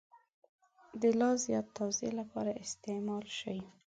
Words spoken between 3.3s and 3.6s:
شي.